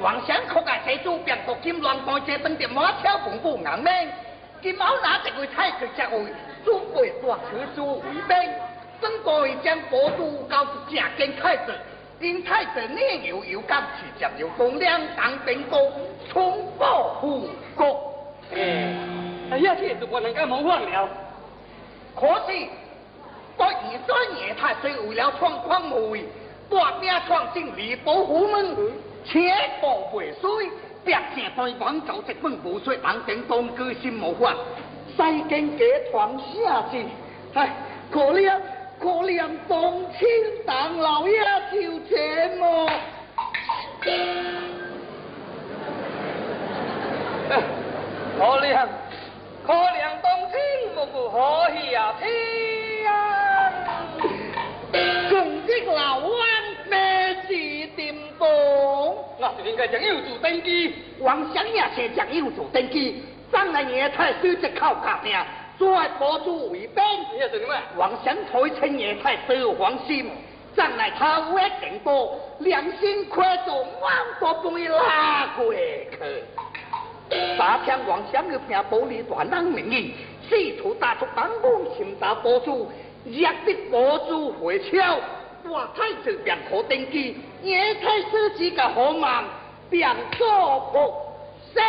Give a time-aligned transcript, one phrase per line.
[0.00, 4.12] 王祥可爱谁主变金乱搬这本的马车蓬勃硬面，
[4.60, 6.26] 金毛拿一位太去接位，
[6.62, 8.52] 准备大车主为兵，
[9.00, 11.74] 真国将国都交出正经太子，
[12.20, 15.90] 因太子内又有感，是接有公粮当兵多，
[16.28, 18.12] 冲破虎国。
[18.52, 21.08] 哎呀，这是我能干么忘了？
[22.14, 22.68] 可惜，
[23.56, 26.14] 我二三眼，他岁为了闯关无。
[26.70, 28.76] 大兵创新李伯虎门，
[29.24, 30.70] 且步未水，
[31.04, 34.54] 百姓在王朝一本无罪，当顶当居心无法，
[35.16, 37.06] 西京街闯下去，
[37.54, 37.72] 唉，
[38.10, 38.60] 可怜
[39.00, 40.28] 可怜冬青
[40.66, 41.40] 党老爷
[41.72, 42.90] 就这么。
[48.38, 48.86] 可怜，
[49.66, 50.58] 可怜， 当青，
[50.96, 52.14] 无不何以啊？
[52.20, 52.67] 天！
[59.78, 60.94] 我就应该将有主登基。
[61.20, 63.22] 王祥也是将有主登基，
[63.52, 65.32] 张来爷太师只靠革命，
[65.78, 67.04] 在博主为兵。
[67.32, 67.68] 你要做咩？
[67.96, 70.28] 王祥推称爷太师黄心。
[70.76, 76.06] 将来他会更多，良心快做万多不会拉过去。
[77.58, 80.14] 打听王祥的片玻璃断人名义，
[80.48, 82.88] 试图打出版本，寻找博主，
[83.26, 85.18] 压的博主回敲，
[85.68, 89.44] 我太子便可登基，也太司机个好忙，
[89.90, 91.14] 便做不
[91.74, 91.82] 生。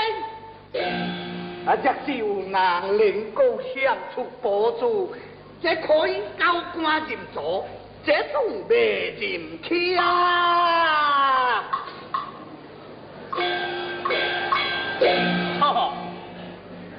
[1.65, 5.13] 啊，若是有能令够相出博主，
[5.61, 7.65] 这可以高官任座。
[8.05, 11.61] 这种没人气啊！
[15.59, 15.93] 哈哈，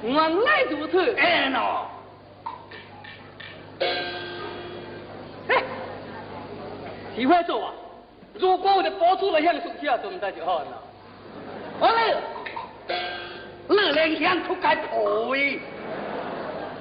[0.02, 1.86] 原来如此，哎喏，
[5.48, 5.62] 哎，
[7.16, 7.72] 喜欢做啊！
[8.34, 10.79] 如果我的播出了像手机啊，怎么在就好了？
[11.80, 11.88] 哎，
[13.68, 15.60] 那联想出该破的，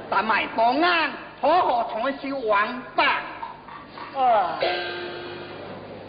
[0.10, 1.12] 但卖保安，
[1.42, 3.22] 好好传销王八。
[4.16, 4.60] 啊！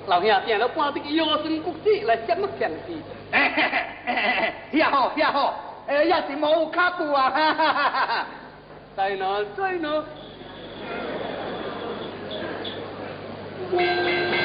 [0.06, 2.76] 老兄点了半这个腰身骨质来什么相事？
[3.30, 3.62] 嘿嘿
[4.06, 5.54] 嘿，也好也好，
[5.86, 7.30] 哎，也是冇卡过啊！
[7.30, 8.26] 哈哈哈哈
[8.96, 10.04] 在哪在哪？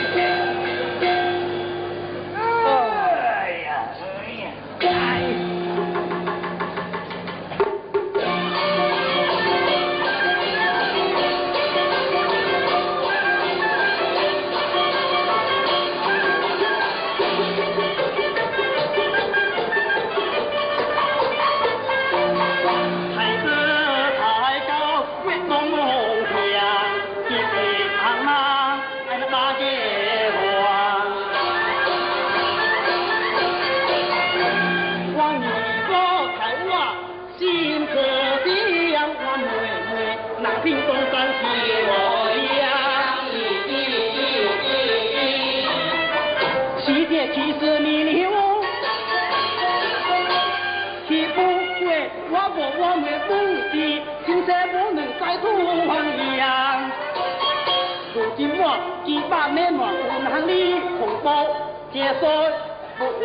[61.95, 62.27] 别说
[62.97, 63.23] 不回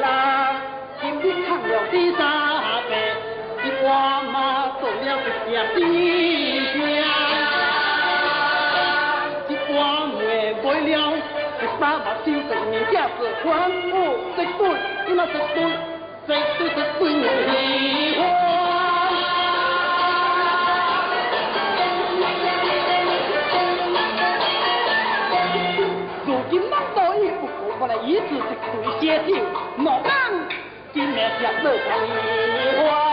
[0.00, 0.54] 啦
[1.02, 2.20] 今天唱了第三
[2.88, 2.94] 遍，
[3.64, 5.82] 一碗嘛做了一些事情，
[9.48, 9.74] 一 thăng
[11.80, 12.86] 把目睭，十 di
[13.18, 13.44] 指，全
[13.90, 13.92] 部
[14.38, 15.38] Để chỉ qua mà tội
[28.08, 29.36] 一字一句写酒，
[29.76, 30.10] 莫眼
[30.94, 31.86] 今夜像个同
[32.88, 33.07] 花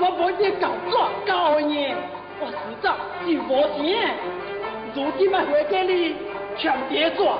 [0.00, 1.94] 我不会去告状告你。
[2.40, 2.92] 我实在
[3.24, 4.14] 是没钱
[4.94, 6.14] 如今嘛回给你
[6.56, 7.38] 抢劫做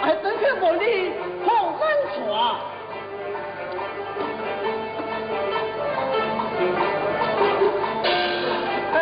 [0.00, 1.12] 还等是玻你
[1.44, 1.82] 好难
[2.14, 2.20] 做
[8.94, 8.96] 哎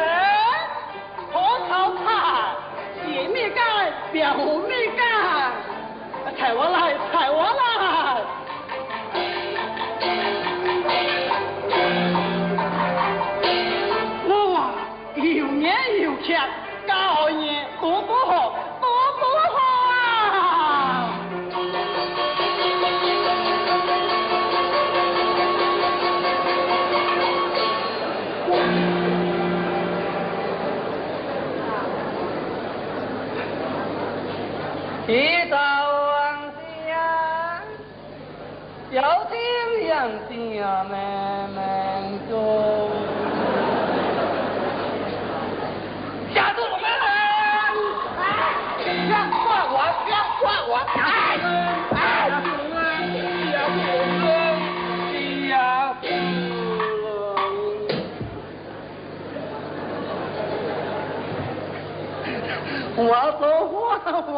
[1.30, 2.56] 好好看
[3.04, 4.34] 姐妹干表
[4.66, 5.52] 妹干。
[6.38, 6.78] 踩完了
[7.12, 7.67] 踩完了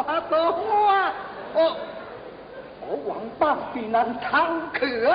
[0.06, 0.36] 啊，走
[0.86, 1.12] 啊，
[1.54, 1.76] 哦。
[2.82, 5.14] 我王八比难堂客啊！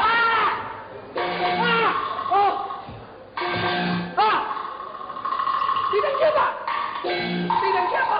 [0.00, 0.04] 啊
[1.14, 1.94] 啊
[2.32, 2.34] 哦
[4.16, 4.20] 啊！
[5.92, 6.40] 你能听吗？
[7.04, 7.08] 你
[7.70, 8.12] 能听吗？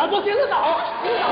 [0.00, 1.28] 啊不领导领导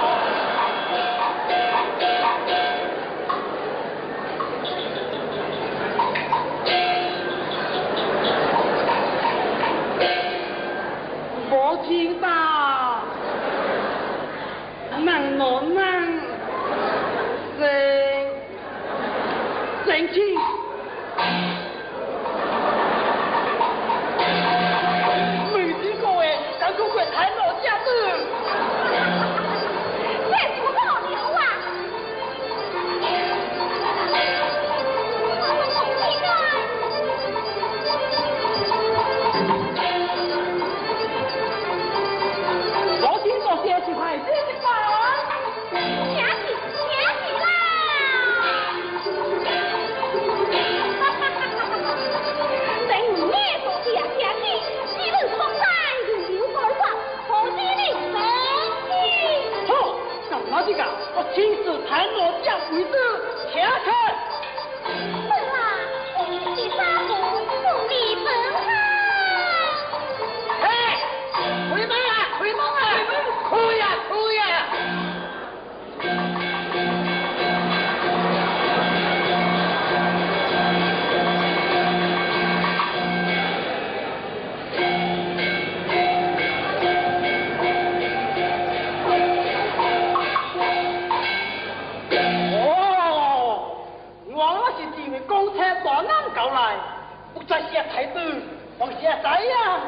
[99.08, 99.80] là giấy à?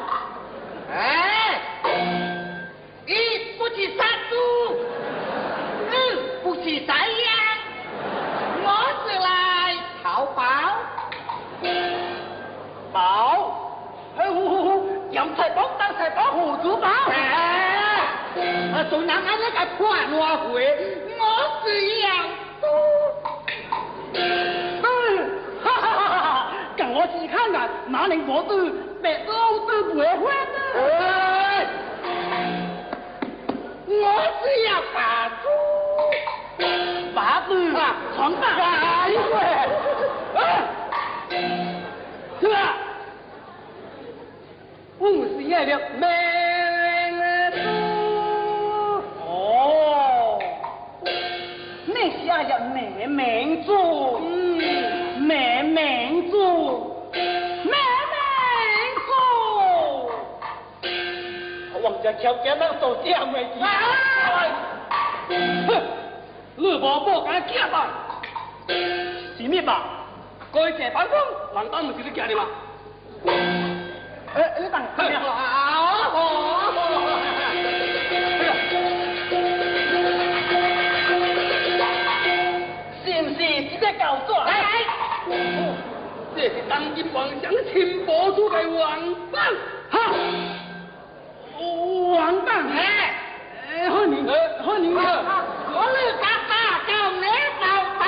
[0.91, 1.61] À
[3.07, 4.75] ý bố chỉ sát tu.
[5.93, 7.57] Ừ bố chỉ giấy à
[8.63, 9.77] ngó sự lại.
[10.03, 10.77] Thảo báo
[12.93, 13.57] bảo.
[14.17, 17.37] Hư hư hư dòng thầy bóng tăng thầy bóng hù chú báo à
[18.75, 22.30] à tụi nắng ăn lấy cả quả nua huế ngó sự à
[27.91, 28.71] 哪能我都
[29.03, 29.33] 白都
[29.67, 30.59] 都不会换呢？
[33.89, 33.93] 我
[34.39, 35.45] 是要把猪，
[37.13, 37.19] 把
[37.49, 37.83] 猪啊，
[38.15, 39.37] 床上哎呦喂，
[40.39, 40.41] 啊，
[42.41, 42.55] 是吧？
[44.99, 45.03] 我
[45.35, 46.03] 是要了买
[47.51, 47.59] 猪，
[49.27, 49.29] 哦，
[51.87, 53.21] 那是要要买买
[53.67, 54.30] 猪。
[62.01, 62.97] 我们家条件能做。
[65.69, 65.83] 哼，
[66.57, 67.87] 你无报敢假扮，
[69.37, 69.83] 是咩吧？
[70.51, 71.19] 该借反方，
[71.55, 72.47] 人当唔是你假的吗？
[74.35, 74.81] 哎，你等，
[83.05, 84.47] 是唔是直接告状？
[84.47, 84.67] 来来，
[86.35, 89.43] 这是当今皇上亲保出的王榜，
[89.91, 89.99] 哈！
[91.81, 93.15] 王榜，哎，
[93.73, 94.27] 哎，欢迎，
[94.63, 95.01] 欢迎啊！
[95.73, 96.53] 我你家大
[96.87, 97.25] 叫你
[97.59, 97.65] 报
[97.99, 98.05] 报，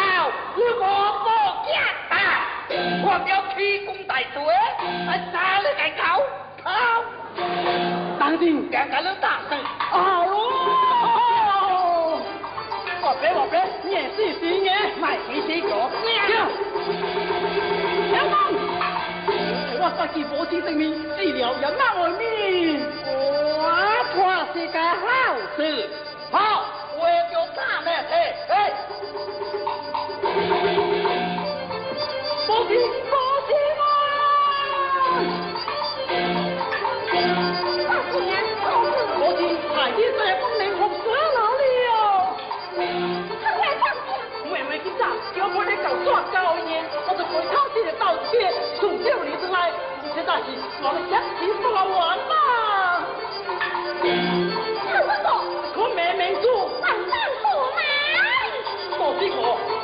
[0.55, 0.85] 你我
[1.25, 1.27] 报
[1.65, 1.73] 假
[2.11, 2.13] 大，
[3.03, 3.57] 我要起
[3.87, 4.37] 功大罪，
[5.09, 6.21] 啊，啥你该搞？
[6.63, 6.69] 搞！
[8.19, 9.59] 当今讲讲你大声，
[9.91, 10.31] 啊哟！
[13.05, 14.69] 我别我别，你也是是嘅，
[15.01, 15.75] 卖起死我，
[18.13, 18.33] 小梦，
[19.81, 20.83] 我杀鸡无知性命，
[21.17, 22.21] 治疗人马外面。
[24.15, 24.21] 我
[24.53, 25.03] 是个好
[25.57, 25.89] 事，
[26.31, 26.37] 好，
[26.99, 28.13] 我也就打咩嘿，
[28.49, 28.53] 哎，
[32.49, 33.15] 无知无
[33.49, 33.51] 知
[33.81, 33.83] 啊！
[39.19, 39.41] 无知
[39.75, 39.99] 害你。
[40.13, 41.17] 这风灵红死了。
[44.53, 45.01] 妹妹去找，
[45.35, 45.71] 叫我你。
[45.83, 46.37] 搞抓高
[46.69, 49.73] 烟，我就会靠这个道歉，从这里出来，
[50.15, 50.45] 这大事
[50.83, 52.92] 我们想起说完嘛。
[56.93, 57.45] 做，
[58.99, 59.82] 我知我。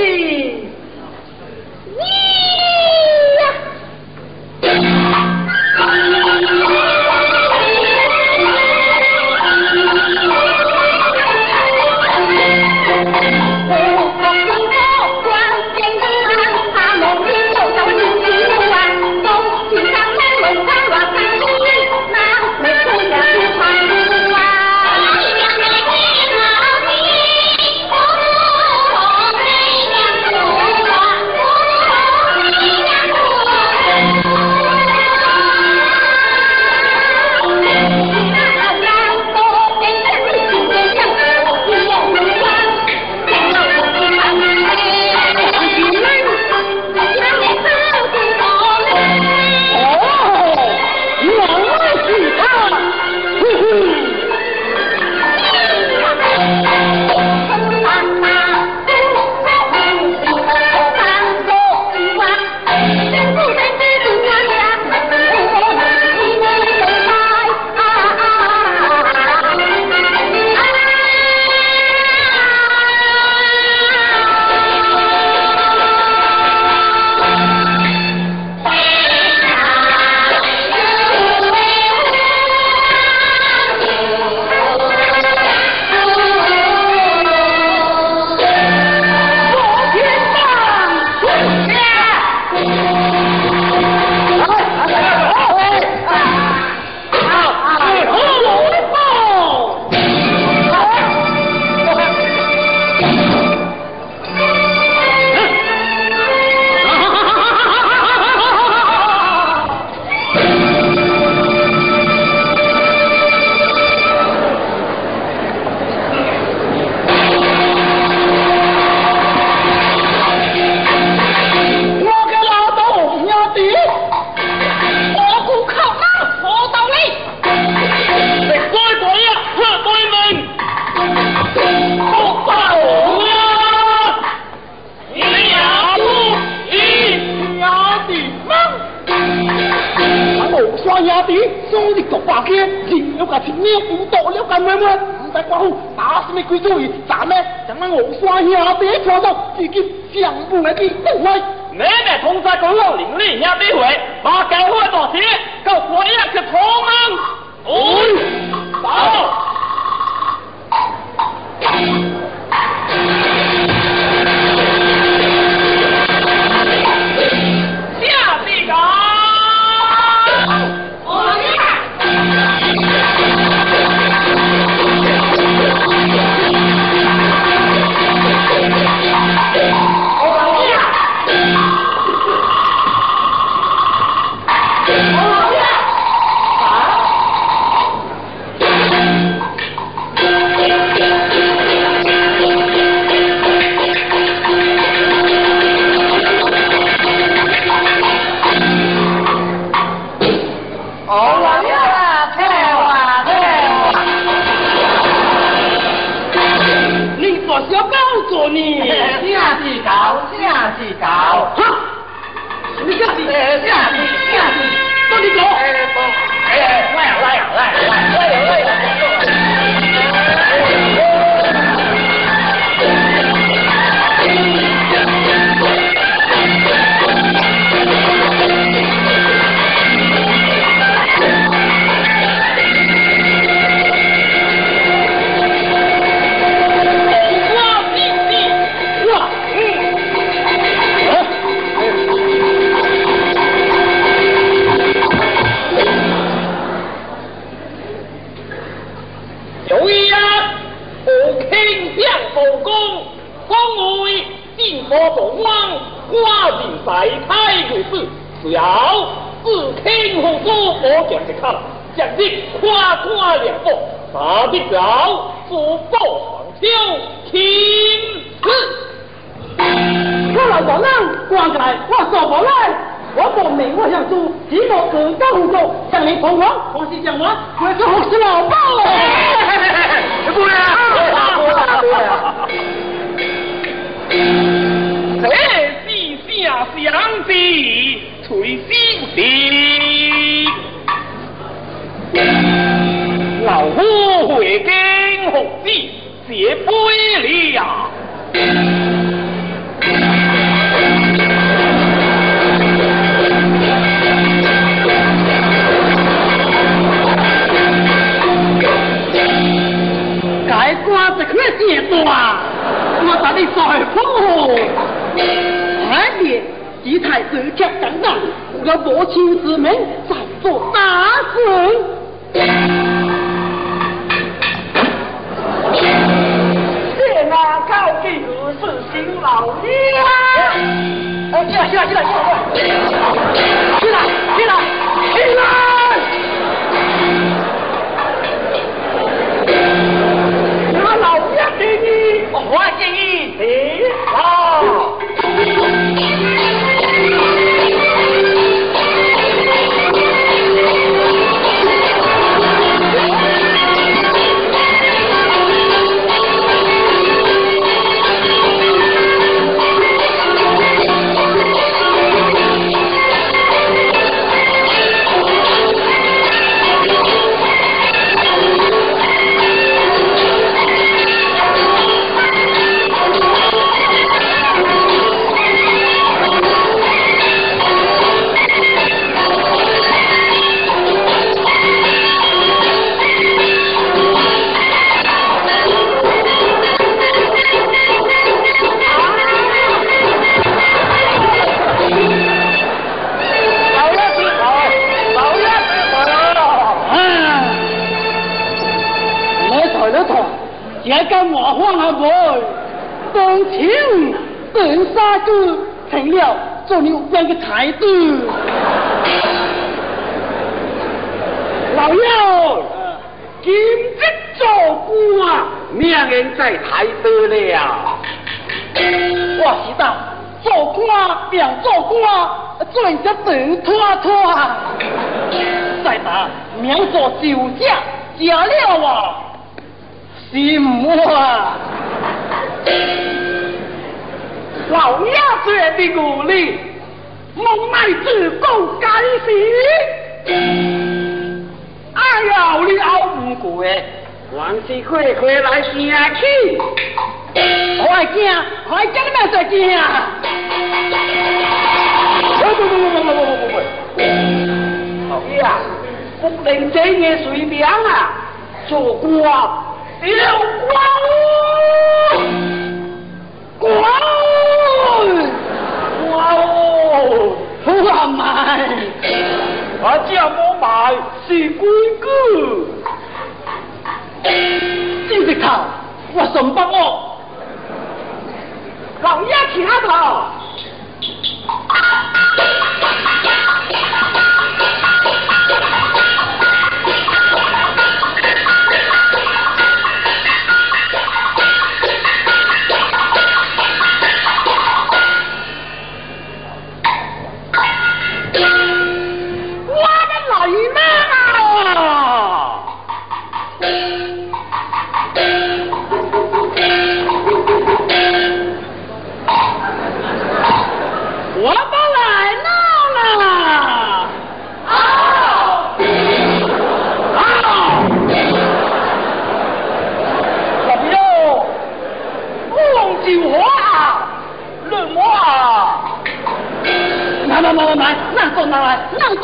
[0.00, 0.39] sí.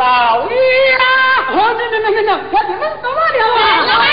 [0.00, 1.04] 老二啊！
[1.52, 3.52] 哦，那那那那那，我点，那走慢点啊！
[3.84, 4.08] 老二！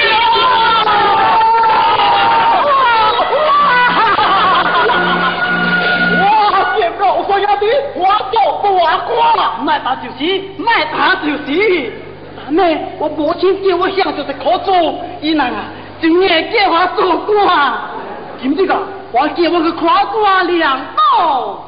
[2.58, 3.48] 哇
[3.88, 5.00] 哈哈哈哈哈！
[6.24, 6.28] 哇，
[6.76, 6.80] 结
[7.30, 7.64] 我兄弟
[7.96, 11.90] 我做不玩歌了，唔爱打就席，唔爱打就席。
[12.46, 15.72] 阿妹，我母亲叫我乡就是苦做，伊人啊，
[16.02, 17.92] 就硬叫我做过啊，
[18.42, 18.76] 今子哥，
[19.14, 21.64] 我叫我去苦做两道。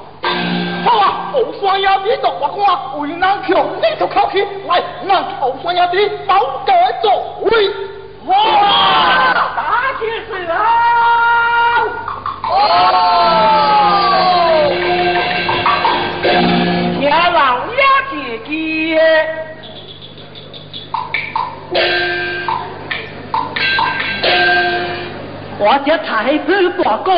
[0.89, 7.11] 好啊，后山兄弟做我瓜，为难求你就考起来，让后山兄弟保家作
[7.43, 7.69] 为。
[8.25, 8.35] 哇，
[9.55, 9.61] 大
[9.99, 10.57] 件事啊！
[12.49, 12.53] 哦，
[16.99, 17.37] 听老
[17.67, 17.77] 爷
[18.09, 18.17] 姐
[18.47, 18.49] 姐。
[25.59, 26.47] 我这太子
[26.83, 27.11] 大哥，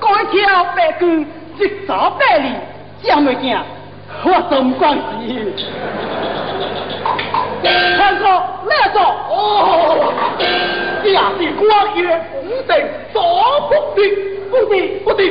[0.00, 1.26] 改条白棍，
[1.58, 2.54] 一早百里，
[3.02, 3.58] 将未见，
[4.24, 5.52] 我总关事。
[7.96, 8.24] 看过
[8.68, 10.12] 那走哦，
[11.02, 12.02] 这是官爷
[12.42, 12.72] 不定
[13.12, 13.16] 所
[13.68, 14.00] 不定，
[14.50, 15.22] 不定不定。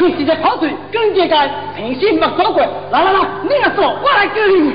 [0.00, 4.74] 你现在跑水更这个平心莫走过，来来来，你来走，我来救你。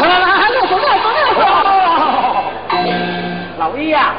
[0.00, 1.40] 来来来，还有走，来走，来走。
[3.58, 4.14] 老爷啊，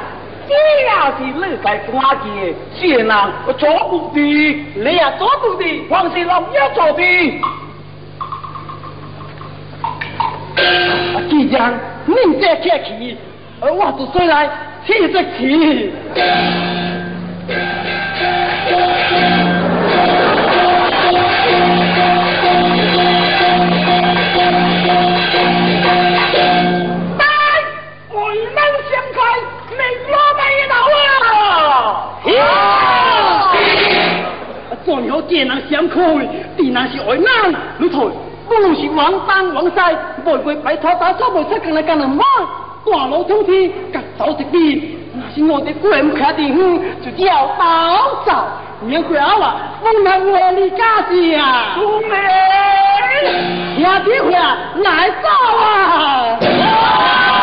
[0.49, 0.53] 只
[0.87, 1.93] 要是你在关
[2.23, 2.27] 键，
[2.75, 7.03] 是难我做不的，你也做不的，王是老要做的。
[11.29, 13.15] 既然你这客气，
[13.61, 14.49] 我就算来
[14.85, 15.93] 听这气。
[32.37, 33.53] 啊
[34.85, 35.95] 做好见人想开，
[36.57, 38.11] 自然人是为难，如同
[38.47, 39.71] 不论是王丹王西，
[40.25, 42.23] 玫瑰白头到老不出干来干人骂，
[42.85, 44.81] 大路通天，各走一边，
[45.13, 48.31] 若是我的过唔开地方，就叫逃走。
[48.81, 49.53] 你要回来我
[49.83, 51.75] 不能为你家事啊！
[51.75, 52.15] 苏梅，
[53.77, 55.27] 兄弟啊，来走！
[55.61, 57.38] 啊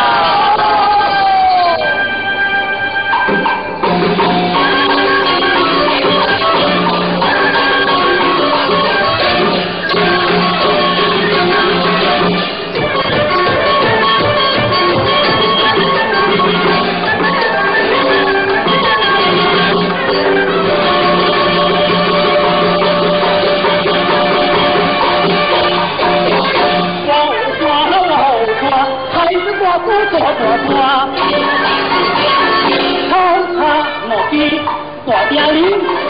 [35.07, 35.63] quả tiêu đi.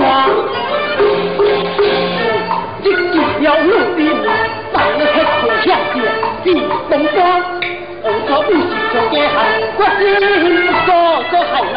[0.00, 0.04] 我
[2.82, 4.26] 一定要努力我
[4.72, 5.96] 到了黑土下面
[6.44, 6.46] 地
[6.88, 7.18] 风光
[8.02, 8.60] 我做不行
[8.92, 9.36] 就给海
[9.76, 10.46] 我是一
[10.86, 10.90] 个
[11.30, 11.76] 个海浪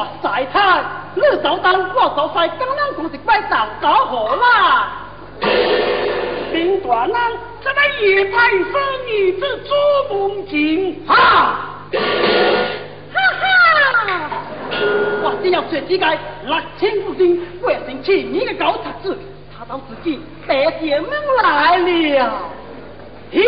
[0.00, 0.82] 哇塞太，
[1.14, 4.88] 你走东我走西，刚刚讲一摆走走好啦。
[6.50, 7.14] 兵大人，
[7.62, 8.58] 这个夜派生
[9.06, 9.74] 意之朱
[10.14, 11.14] 梦景，哈，
[13.12, 13.18] 哈
[14.06, 14.08] 哈，
[15.22, 19.18] 我只要全世界六千夫人，过成千年的高才子，
[19.54, 21.10] 他到自己白姐们
[21.42, 21.88] 来了，
[23.32, 23.40] 呀！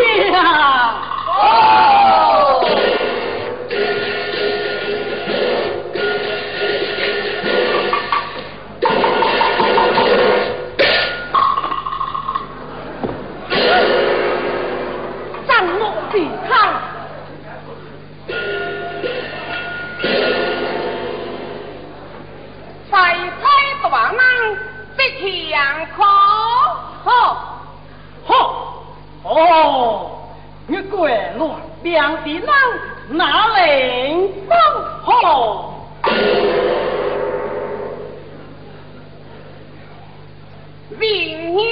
[1.28, 2.68] 哦。
[25.82, 26.04] 两口，
[27.04, 27.10] 好，
[28.24, 28.84] 好，
[29.24, 30.10] 哦，
[30.68, 31.50] 你过乱
[31.82, 32.46] 两地人
[33.08, 34.56] 哪灵风
[35.02, 35.74] 好？
[40.98, 41.64] 明年，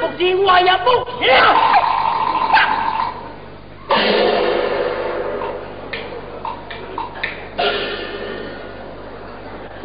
[0.00, 1.28] 不听我也不跳。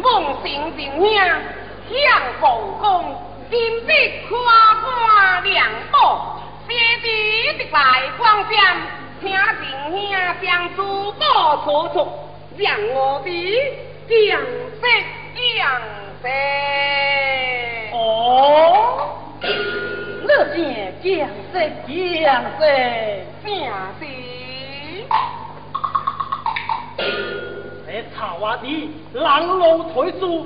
[0.01, 1.56] 梦醒明年。
[1.89, 1.95] 向
[2.41, 3.15] 后宫，
[3.49, 3.93] 金碧
[4.27, 7.07] 夸夸亮宝，谢帝
[7.57, 7.79] 的来
[8.17, 8.55] 光相，
[9.21, 11.97] 听见兄将珠宝错错，
[12.57, 13.29] 让我的
[14.09, 14.41] 将
[14.81, 14.83] 色
[15.33, 15.81] 将
[16.21, 16.27] 色。
[17.93, 19.17] 哦，
[20.23, 20.57] 乐见
[21.01, 21.05] 将
[21.53, 21.55] 色
[21.87, 22.61] 将色，
[23.45, 23.49] 将
[23.99, 24.01] 色。
[27.87, 30.45] 这草洼地，狼龙退出。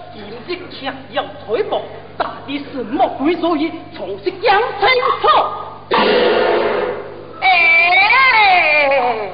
[1.11, 1.81] 要退步，
[2.17, 4.87] 到底是莫归所以重新讲清
[5.21, 5.27] 楚。
[7.41, 9.29] 哎，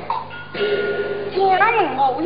[1.34, 1.59] 请问
[1.95, 2.26] 某兄，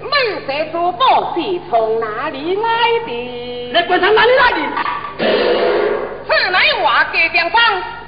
[0.00, 0.06] 你
[0.46, 2.68] 这珠宝是从哪里来
[3.06, 3.10] 的？
[3.12, 4.58] 你管他哪里来的？
[6.26, 7.60] 此乃我家店方，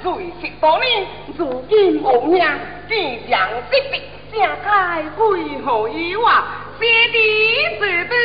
[0.03, 1.05] 瑞识多年，
[1.37, 2.39] 如今某兄
[2.87, 3.39] 即将
[3.69, 4.01] 失笔，
[4.35, 6.27] 下开为何与我？
[6.79, 7.17] 谢弟
[7.79, 8.17] 自登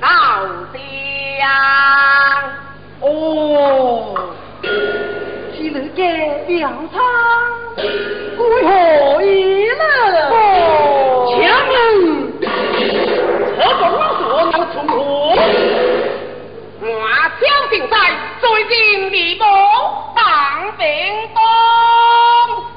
[0.00, 0.06] 高
[0.72, 0.78] 殿。
[3.00, 3.04] 哦，
[4.62, 6.00] 是你家
[6.48, 6.94] 粮仓
[8.36, 8.68] 归何
[9.22, 9.74] 意了？
[11.28, 11.44] 请问
[13.58, 13.82] 何种
[14.18, 14.96] 所能存活？
[16.80, 16.84] 我
[17.38, 17.94] 小弟在
[18.40, 18.74] 最近
[19.12, 19.46] 离国
[20.16, 20.24] 当
[20.78, 20.84] 兵
[21.34, 21.38] 东。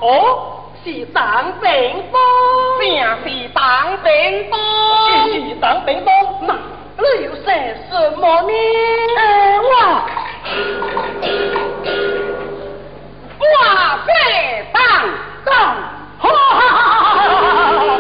[0.02, 0.59] 哦。
[0.82, 1.70] 是当兵
[2.10, 2.18] 多，
[2.80, 2.88] 正
[3.24, 3.60] 是当
[4.02, 4.08] 兵
[4.50, 4.58] 多，
[5.28, 6.10] 是当兵多，
[6.48, 7.44] 那你又说
[7.90, 8.50] 什么呢？
[9.62, 9.72] 我，
[13.40, 13.44] 我
[14.08, 14.10] 这
[14.72, 14.80] 当
[15.46, 15.54] 当，
[16.18, 17.04] 哈哈哈哈
[17.72, 18.00] 哈！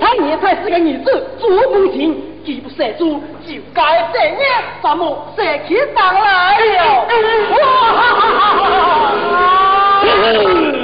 [0.00, 1.08] 他年才是个儿子，
[1.38, 1.98] 做母亲
[2.44, 3.80] 既不射猪，就该
[4.12, 5.02] 这样，怎么
[5.36, 7.06] 射起当来了？
[7.50, 7.56] 哇
[7.92, 8.58] 哈哈哈
[10.02, 10.79] 哈！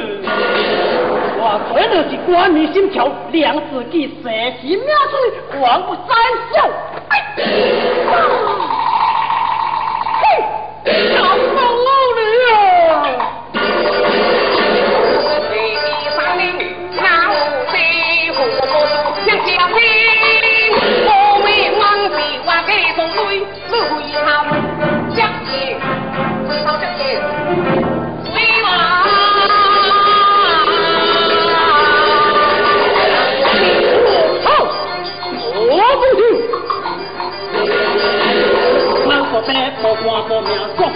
[1.74, 4.28] 这就是官迷心窍，两自己蛇
[4.60, 6.06] 心妙水，王不三
[6.52, 6.68] 笑。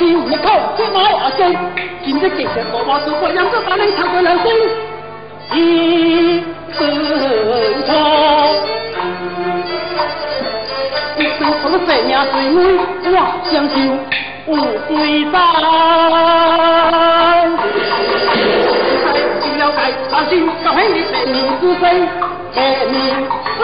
[0.00, 1.54] 命，国计无口，出马阿公，
[2.04, 4.46] 今日见着我我是不让这大人唱过两声，
[5.52, 5.58] 一
[6.72, 6.78] 声
[7.86, 7.88] 唱，
[11.18, 12.58] 一声我的生命最美，
[13.04, 13.14] 我
[13.50, 13.76] 相信
[14.46, 14.56] 无
[14.88, 14.90] 罪
[15.30, 15.34] 在。
[19.40, 19.76] 今了解，
[20.10, 20.32] 放心，
[20.64, 21.82] 高兴的生命之水，
[22.54, 22.58] 生
[22.90, 22.96] 命
[23.58, 23.60] 之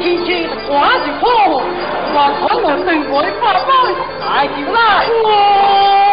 [0.00, 1.26] 天天是欢喜歌，
[2.14, 2.66] 万款我
[3.10, 3.70] 活的发般
[4.28, 6.05] 爱，就拉。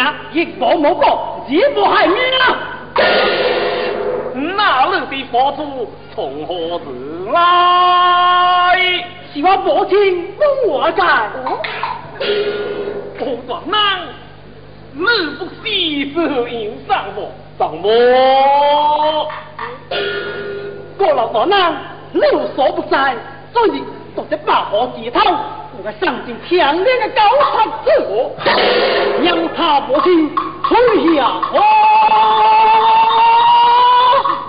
[0.00, 2.42] 的钱亦无无过，亦无害命啊！
[4.34, 6.80] 那你的佛祖从何而
[7.32, 7.36] 来？
[9.32, 9.94] 是我母亲
[10.38, 11.02] 问我在。
[13.18, 13.74] 不大人，
[14.94, 15.04] 你
[15.38, 17.18] 不是是应上我
[17.58, 17.86] 上我？
[20.98, 21.74] 我老大娘
[22.12, 23.14] 你有所不在，
[23.52, 23.82] 所以
[24.14, 25.20] 做这八号之头，
[25.80, 27.22] 我该上尽强烈的高
[27.56, 28.30] 杀之火，
[29.24, 30.30] 让他母亲
[30.68, 31.58] 吹下火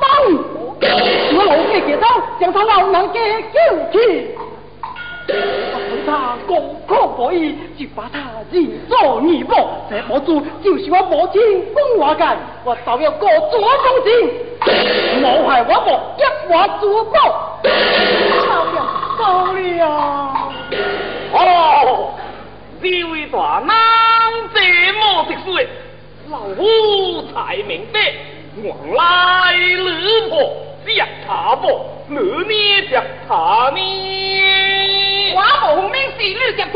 [0.02, 0.12] 当，
[1.34, 2.06] 我老家接头
[2.38, 3.58] 将他老娘给救
[3.94, 4.36] 起。
[5.30, 5.34] 我
[5.90, 8.20] 对他功课不义，就把他
[8.52, 9.70] 认作义母。
[9.90, 11.42] 这佛祖就是我母亲
[11.74, 13.68] 本我干，我早要过做母
[14.04, 14.12] 亲，
[15.22, 17.58] 谋害我母，一我祖报。
[17.64, 18.78] 高了，
[19.18, 20.31] 高了。
[21.34, 22.14] 哦，
[22.82, 23.68] 这位大人
[24.54, 24.60] 这
[25.00, 25.48] 么直说，
[26.30, 26.60] 老夫
[27.34, 28.00] 才明白，
[28.62, 29.02] 原来
[29.58, 30.32] 你婆
[30.86, 30.90] 脚
[31.26, 31.64] 踏步，
[32.08, 32.16] 你
[32.48, 33.80] 捏脚踏呢。
[35.34, 35.40] 我
[35.76, 36.76] 无名是你接天，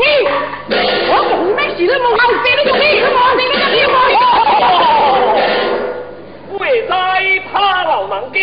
[1.08, 2.80] 我无名是你无后是你接天，
[3.12, 3.92] 我是你接天我。
[6.58, 6.92] 为在
[7.52, 8.38] 他老人家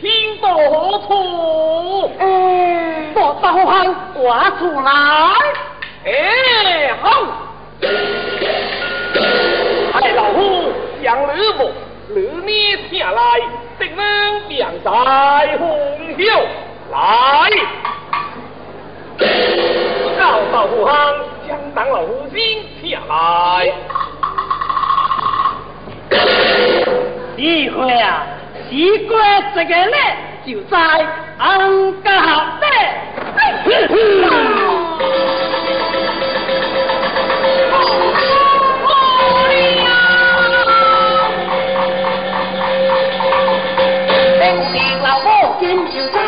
[0.00, 2.10] 听到何处？
[2.18, 4.90] 嗯，我导航画出来。
[6.04, 7.04] 哎，好。
[9.92, 9.96] 哎
[11.02, 11.70] 将吕布，
[12.14, 13.20] 吕你请来，
[13.78, 14.02] 定能
[14.48, 14.90] 便在
[15.58, 15.64] 红
[16.18, 16.22] 袖
[16.92, 16.94] 来。
[20.18, 20.20] 告
[20.52, 20.92] 到武行，
[21.48, 22.36] 将当老夫亲。
[22.82, 23.72] 请来。
[27.36, 28.26] 一会啊，
[28.68, 29.16] 西瓜
[29.54, 29.96] 这个呢，
[30.44, 30.76] 就在
[31.38, 32.10] 安家
[32.60, 32.66] 的。
[45.02, 45.28] 老母
[45.60, 46.18] 今就在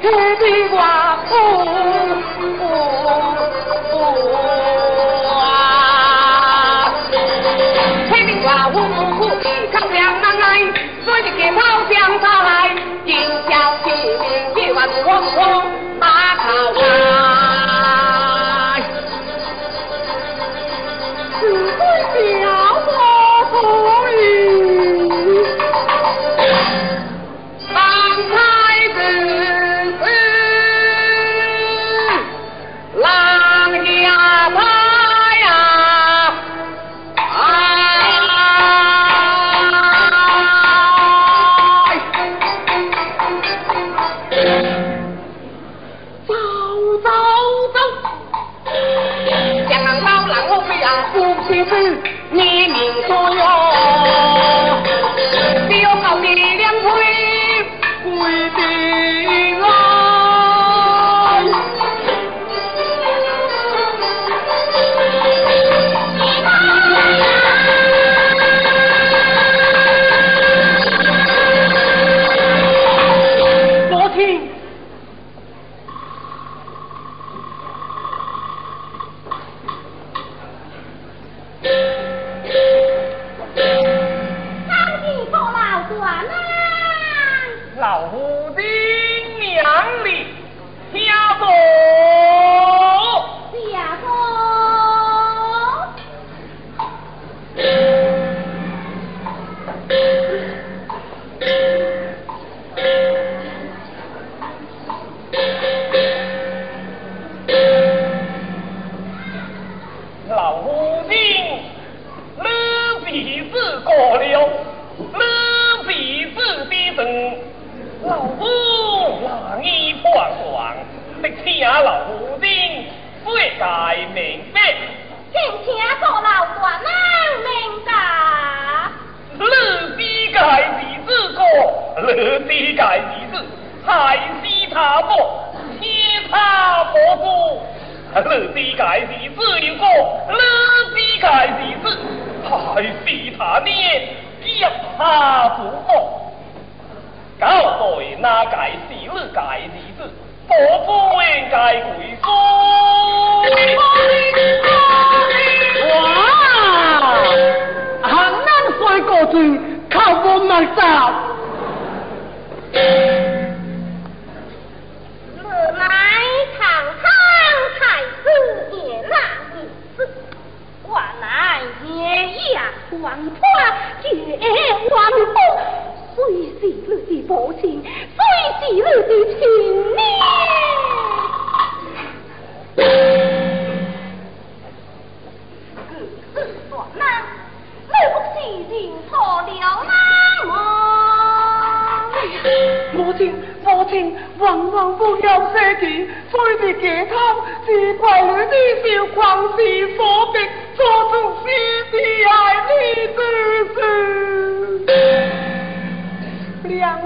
[0.00, 0.42] 天地
[0.74, 0.80] 外
[11.46, 12.74] 所以给炮将他来，
[13.04, 13.14] 今
[13.48, 15.22] 宵清明夜晚黄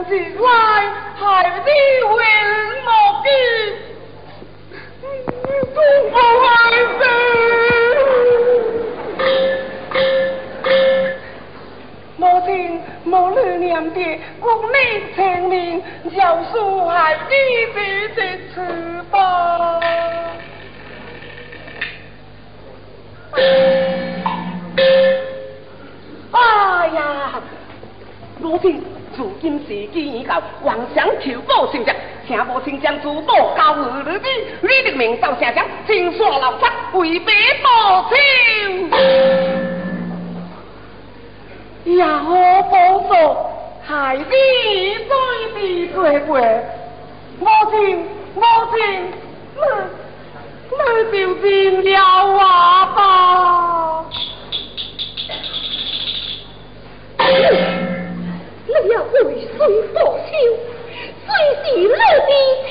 [0.01, 0.49] 两日来，
[1.17, 1.71] 害你
[2.15, 2.19] 为
[2.85, 2.89] 莫
[3.23, 3.29] 记，
[5.75, 5.77] 终
[6.11, 6.17] 不
[6.47, 6.49] 爱
[6.99, 7.03] 生。
[12.17, 14.75] 母亲，母女念爹，国你
[15.15, 15.83] 清明，
[16.17, 16.19] 饶
[16.53, 17.21] 恕孩子
[17.75, 17.79] 的
[18.15, 18.19] 的
[18.55, 18.57] 词
[19.11, 19.15] 吧。
[26.33, 27.43] 哎呀，
[28.39, 28.83] 母亲，
[29.41, 31.95] 今时机已到，皇上求保成着，
[32.29, 34.29] 请母亲将珠宝交予你的，
[34.61, 37.69] 你的名到下江，请刷老七，回禀母
[38.11, 38.91] 亲。
[41.85, 42.35] 也好
[42.71, 42.77] 保
[43.09, 43.51] 守，
[43.83, 46.41] 孩子最的最贵。
[47.41, 48.05] 母亲，
[48.35, 48.43] 母
[48.75, 49.11] 亲，
[49.57, 49.63] 你
[50.71, 50.79] 你
[51.11, 51.49] 就认
[51.83, 52.39] 了我
[52.95, 53.90] 吧。
[58.89, 59.51] 要为谁
[59.93, 59.99] 所
[60.31, 60.33] 求？
[61.27, 61.29] 虽
[61.65, 62.70] 是乐的。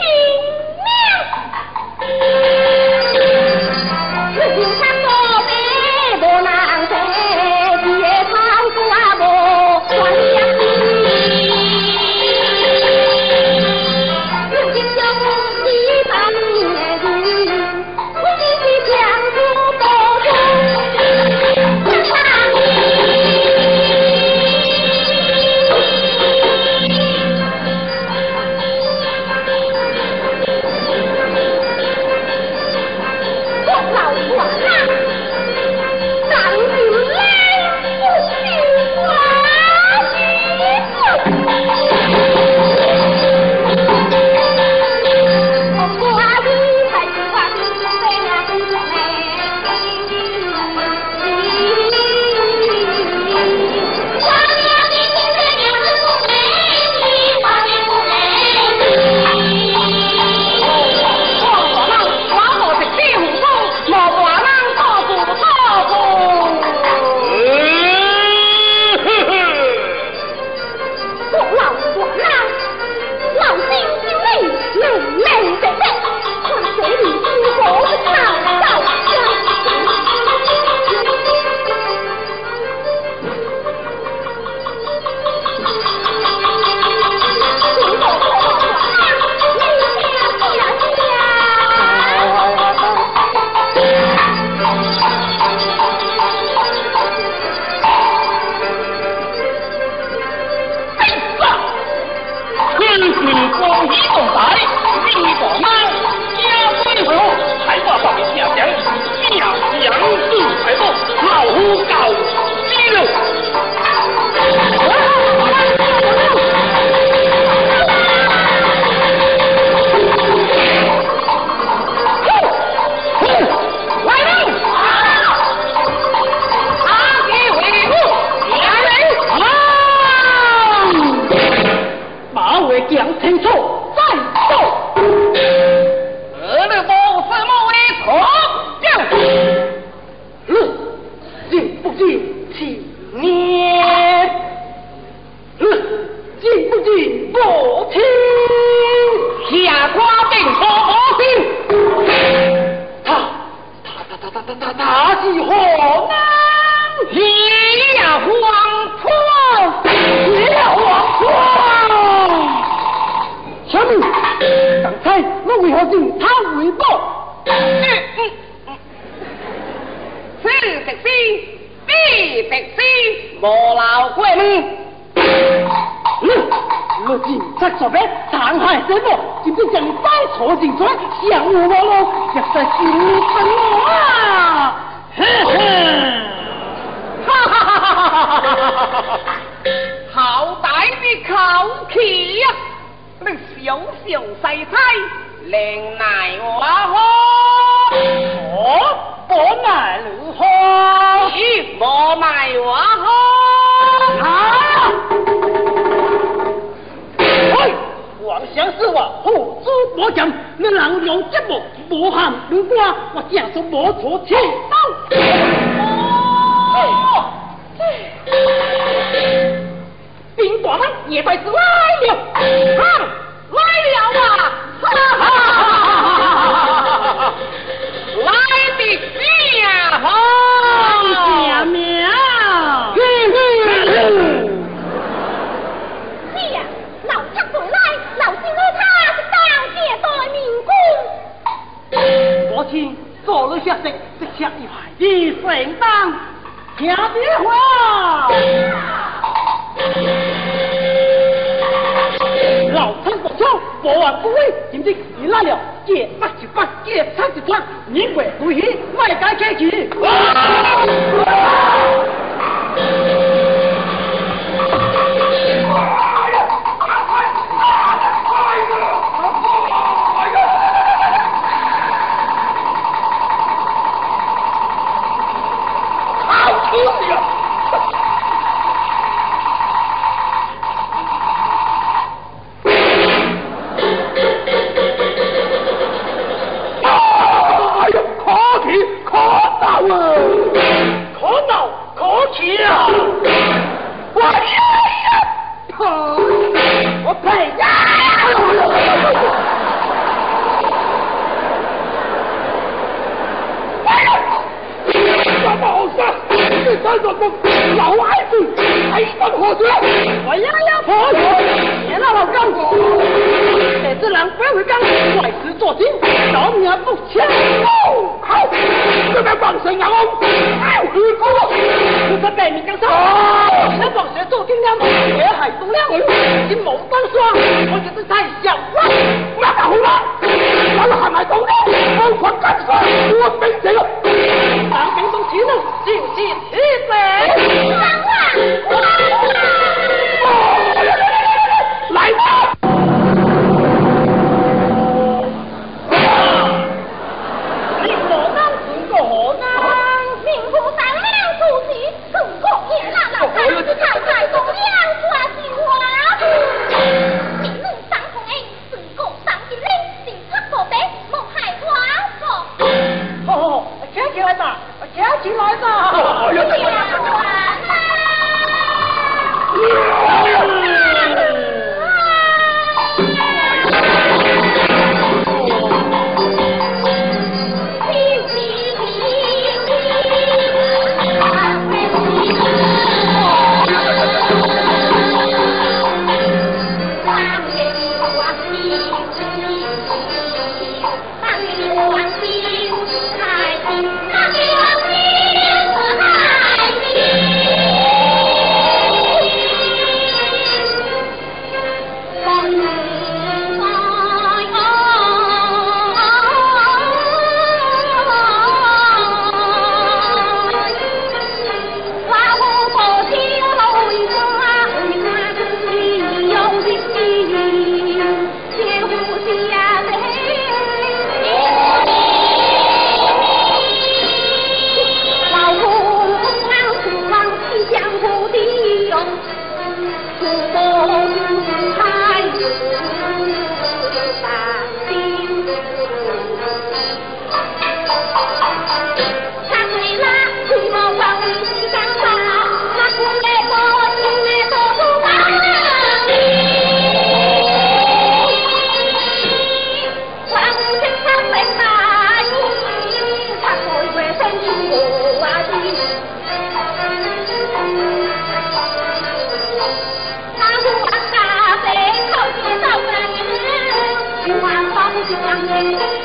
[465.60, 465.99] Thank you.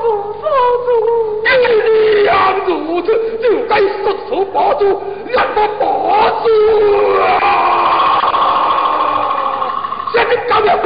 [0.00, 0.06] 主
[1.42, 1.48] 你
[2.26, 3.08] 主你个无耻
[3.42, 3.86] 就该死
[4.28, 4.84] 守佛祖
[5.28, 5.82] 让我佛
[6.42, 6.46] 祖
[7.20, 7.24] 啊
[10.14, 10.76] 下面搞点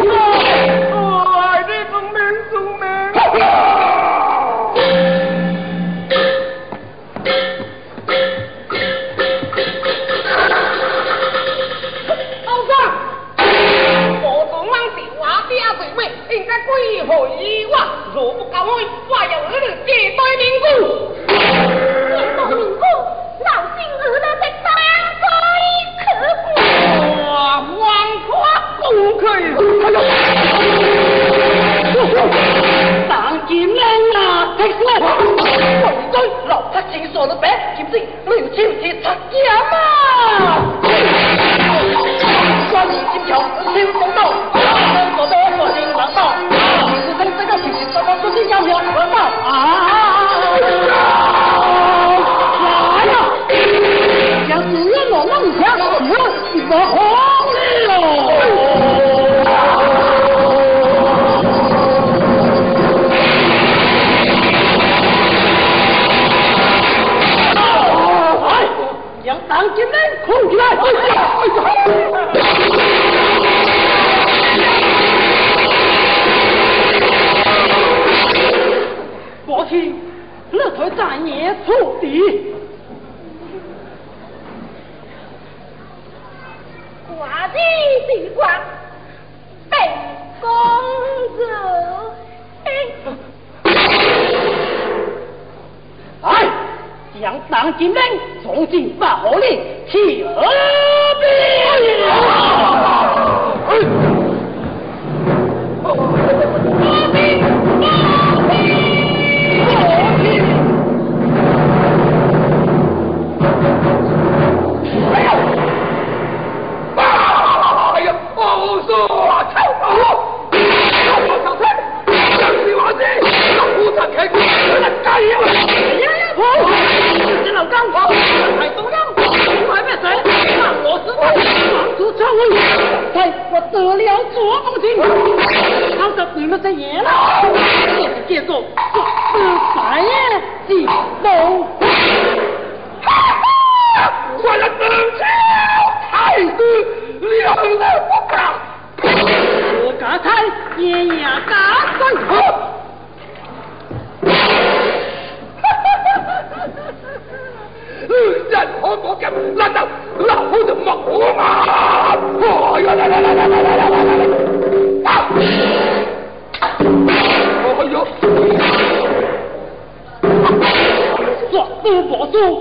[172.37, 172.61] 都